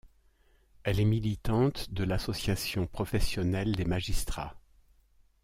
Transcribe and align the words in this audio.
Elle 0.83 0.99
est 0.99 1.05
militante 1.05 1.91
de 1.93 2.03
l’Association 2.03 2.87
professionnelle 2.87 3.75
des 3.75 3.85
magistrats. 3.85 4.57